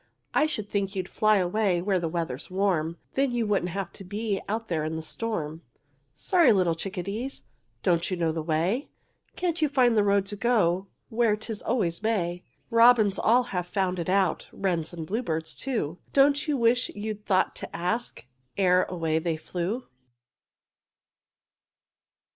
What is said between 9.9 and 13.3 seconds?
the road to go Where 'tis always May? Robins